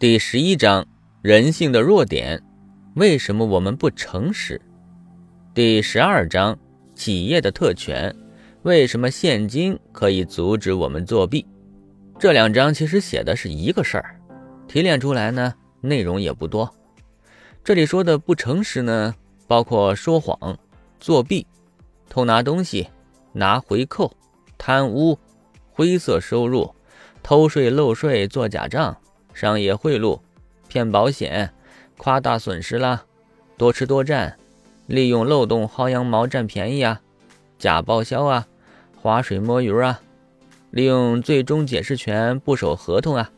[0.00, 0.86] 第十一章
[1.22, 2.40] 人性的弱点，
[2.94, 4.60] 为什么我们不诚实？
[5.52, 6.56] 第十二章
[6.94, 8.14] 企业的特权，
[8.62, 11.44] 为什么现金可以阻止我们作弊？
[12.16, 14.20] 这两章其实写的是一个事儿，
[14.68, 16.72] 提炼出来呢内容也不多。
[17.64, 19.12] 这里说的不诚实呢，
[19.48, 20.56] 包括说谎、
[21.00, 21.44] 作弊、
[22.08, 22.86] 偷拿东西、
[23.32, 24.12] 拿回扣、
[24.56, 25.18] 贪污、
[25.72, 26.72] 灰色收入。
[27.20, 28.96] 偷税漏税、做假账、
[29.38, 30.18] 商业贿赂、
[30.66, 31.54] 骗保险、
[31.96, 33.04] 夸大损失啦、
[33.56, 34.36] 多吃多占、
[34.88, 37.00] 利用漏洞薅羊毛占便宜啊、
[37.56, 38.48] 假报销啊、
[39.00, 40.00] 划水摸鱼啊、
[40.72, 43.30] 利用最终解释权不守合同啊。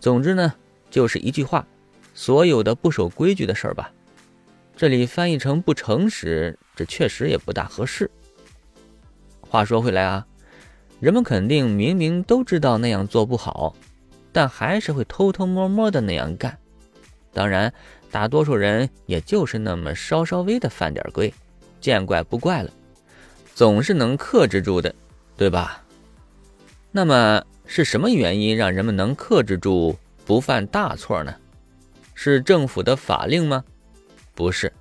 [0.00, 0.52] 总之呢，
[0.90, 1.64] 就是一句话，
[2.14, 3.92] 所有的不守规矩的事儿吧。
[4.76, 8.10] 这里翻译成不诚实，这确实也不大合适。
[9.40, 10.26] 话说回来啊。
[10.98, 13.76] 人们肯定明明都知道那样做不好，
[14.34, 16.58] 但还是会偷偷摸摸的那样干。
[17.32, 17.72] 当然，
[18.10, 21.32] 大多数人也就是那么稍稍微的犯点规，
[21.80, 22.70] 见怪不怪了，
[23.54, 24.92] 总是能克制住的，
[25.36, 25.84] 对吧？
[26.90, 29.96] 那么是什么原因让人们能克制住
[30.26, 31.32] 不犯大错呢？
[32.14, 33.64] 是政府的法令吗？
[34.34, 34.72] 不是，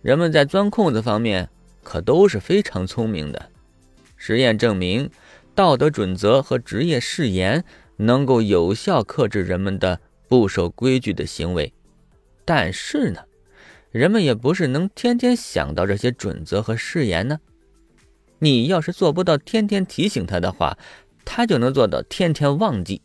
[0.00, 1.48] 人们在钻空子方面
[1.82, 3.50] 可都是非常聪明的。
[4.16, 5.10] 实验证明。
[5.56, 7.64] 道德准则和职业誓言
[7.96, 11.72] 能够有效克制人们的不守规矩的行为，
[12.44, 13.20] 但是呢，
[13.90, 17.40] 人们也不是能天天想到这些准则和誓言呢。
[18.38, 20.76] 你要是做不到天天提醒他的话，
[21.24, 23.00] 他就能做到天天忘记。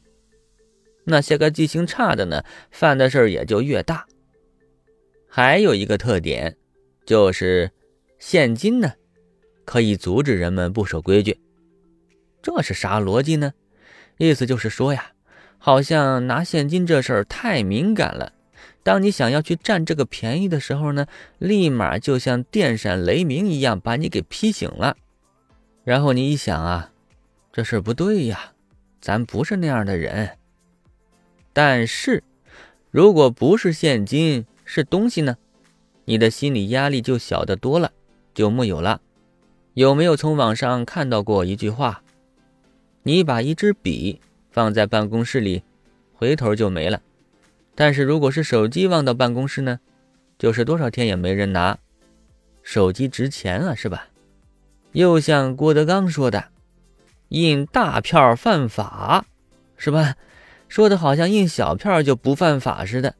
[1.06, 4.06] 那些个记性差的呢，犯的事儿也就越大。
[5.28, 6.58] 还有一个特点，
[7.06, 7.72] 就是
[8.19, 8.92] 现金呢，
[9.64, 11.39] 可以阻止人们不守规矩。
[12.42, 13.53] 这是啥逻辑呢？
[14.28, 15.14] 意思就是说呀，
[15.58, 18.34] 好像拿现金这事儿太敏感了。
[18.84, 21.08] 当你想要去占这个便宜的时候呢，
[21.40, 24.96] 立马就像电闪雷鸣一样把你给劈醒了。
[25.84, 26.92] 然后你一想啊，
[27.52, 28.54] 这事不对呀，
[29.00, 30.38] 咱不是那样的人。
[31.52, 32.24] 但是，
[32.92, 35.38] 如果不是现金，是东西呢，
[36.06, 37.92] 你的心理压力就小得多了，
[38.36, 39.02] 就木有了。
[39.74, 42.04] 有没有从网上看到过一句话？
[43.03, 45.63] 你把一支笔放在办公室里，
[46.13, 47.01] 回头就没了。
[47.73, 49.79] 但是如果是手机忘到办公室呢，
[50.38, 51.78] 就是多少天也没人拿。
[52.62, 54.07] 手机值钱啊，是吧？
[54.91, 56.50] 又像郭德纲说的
[57.29, 59.25] ：“印大票犯法，
[59.78, 60.16] 是吧？”
[60.69, 63.16] 说的好像印小票就不犯法似的。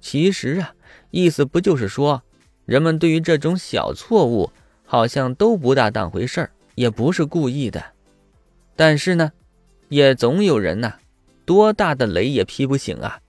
[0.00, 0.74] 其实啊，
[1.10, 2.22] 意思不就是说，
[2.66, 4.52] 人们对于这种小错误
[4.84, 7.84] 好像都不大当回事儿，也不是故意的。
[8.76, 9.32] 但是呢，
[9.88, 10.94] 也总有人呐，
[11.44, 13.20] 多大的雷也劈不醒啊！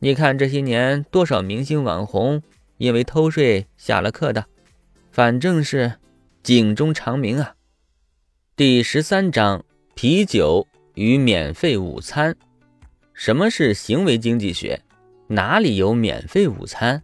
[0.00, 2.42] 你看这些年多少明星网红
[2.76, 4.46] 因为偷税下了课的，
[5.10, 5.94] 反正是
[6.42, 7.54] 警钟长鸣啊。
[8.56, 12.36] 第十三章：啤酒与免费午餐。
[13.12, 14.80] 什么是行为经济学？
[15.26, 17.02] 哪里有免费午餐？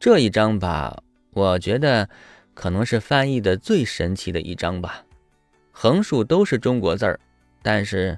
[0.00, 1.02] 这一章吧，
[1.32, 2.08] 我觉得
[2.54, 5.03] 可能是翻译的最神奇的一章吧。
[5.76, 7.18] 横竖都是中国字儿，
[7.60, 8.16] 但是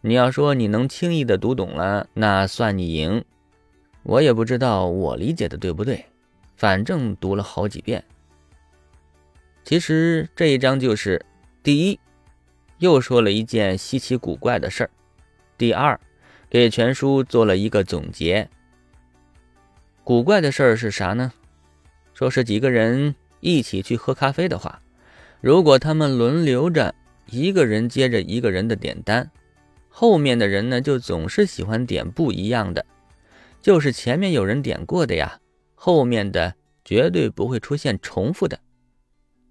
[0.00, 3.24] 你要说你能轻易的读懂了，那算你赢。
[4.02, 6.04] 我也不知道我理解的对不对，
[6.56, 8.04] 反正读了好几遍。
[9.62, 11.24] 其实这一章就是
[11.62, 12.00] 第一，
[12.78, 14.90] 又说了一件稀奇古怪的事儿；
[15.56, 15.98] 第二，
[16.50, 18.48] 给全书做了一个总结。
[20.02, 21.32] 古怪的事儿是啥呢？
[22.14, 24.82] 说是几个人一起去喝咖啡的话。
[25.40, 26.94] 如果他们轮流着，
[27.26, 29.30] 一个人接着一个人的点单，
[29.88, 32.84] 后面的人呢就总是喜欢点不一样的，
[33.60, 35.40] 就是前面有人点过的呀，
[35.74, 36.54] 后面的
[36.84, 38.58] 绝对不会出现重复的。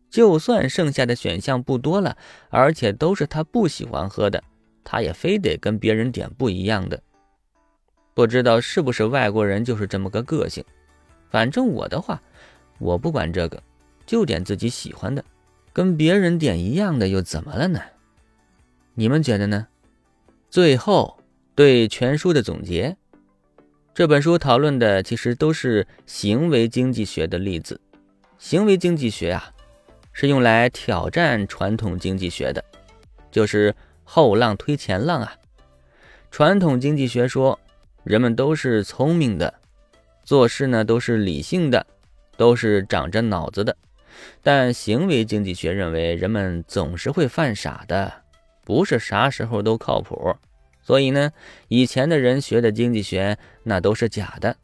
[0.09, 2.17] 就算剩下的选项不多了，
[2.49, 4.41] 而且都是他不喜欢喝的，
[4.83, 7.01] 他也非得跟别人点不一样的。
[8.13, 10.63] 不知道是不是外国人就是这么个个性，
[11.29, 12.21] 反正我的话，
[12.79, 13.61] 我不管这个，
[14.05, 15.23] 就点自己喜欢的。
[15.75, 17.81] 跟别人点一样的又怎么了呢？
[18.93, 19.67] 你们觉得呢？
[20.49, 21.19] 最后
[21.53, 22.95] 对全书的总结，
[23.93, 27.77] 这本书讨论的其实都是行为经济学的例子。
[28.37, 29.51] 行为经济学啊，
[30.13, 32.63] 是用来挑战传统经济学的，
[33.29, 33.75] 就是
[34.05, 35.35] 后浪推前浪啊。
[36.31, 37.59] 传统经济学说，
[38.05, 39.53] 人们都是聪明的，
[40.23, 41.85] 做事呢都是理性的，
[42.37, 43.75] 都是长着脑子的。
[44.41, 48.11] 但行为经济学认为，人们总是会犯傻的，
[48.63, 50.35] 不是啥时候都靠谱，
[50.81, 51.31] 所以呢，
[51.67, 54.55] 以前的人学的经济学那都是假的。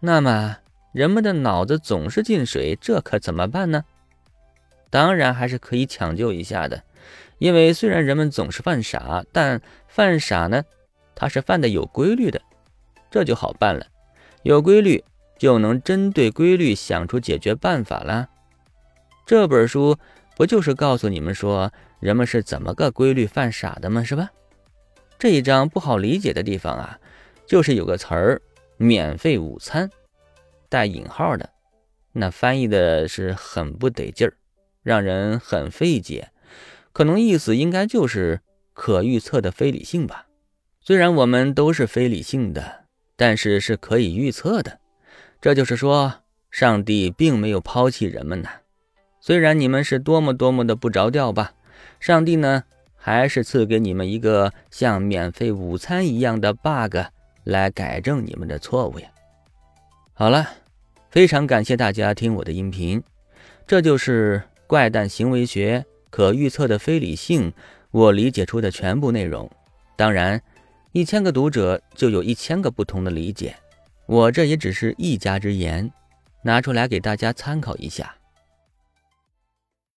[0.00, 0.58] 那么，
[0.92, 3.84] 人们的脑子总是进水，这可怎么办呢？
[4.90, 6.82] 当然还是可以抢救一下的，
[7.38, 10.64] 因为虽然人们总是犯傻，但犯傻呢，
[11.14, 12.40] 它是犯的有规律的，
[13.10, 13.86] 这就好办了。
[14.44, 15.04] 有规律
[15.38, 18.28] 就能针对规律想出解决办法了。
[19.24, 19.96] 这本书
[20.36, 24.02] 不就是告诉你们说人们是怎么个规律犯傻的吗？
[24.02, 24.30] 是吧？
[25.18, 26.98] 这一章不好理解的地方啊，
[27.46, 28.40] 就是有个词儿
[28.78, 29.90] “免费午餐”，
[30.68, 31.50] 带引号的，
[32.12, 34.34] 那翻译的是很不得劲儿，
[34.82, 36.30] 让人很费解。
[36.92, 38.40] 可能意思应该就是
[38.72, 40.26] 可预测的非理性吧。
[40.80, 42.84] 虽然我们都是非理性的，
[43.16, 44.78] 但是是可以预测的。
[45.40, 46.14] 这就是说，
[46.50, 48.48] 上帝并没有抛弃人们呢。
[49.20, 51.52] 虽然你们是多么多么的不着调吧，
[52.00, 52.64] 上帝呢？
[53.00, 56.96] 还是赐给你们一个像免费午餐一样的 bug
[57.44, 59.08] 来改正你们的错误呀！
[60.12, 60.46] 好了，
[61.08, 63.00] 非常感谢大家听我的音频，
[63.66, 67.52] 这就是怪诞行为学可预测的非理性，
[67.92, 69.48] 我理解出的全部内容。
[69.96, 70.42] 当然，
[70.92, 73.56] 一千个读者就有一千个不同的理解，
[74.08, 75.92] 我这也只是一家之言，
[76.42, 78.17] 拿出来给大家参考一下。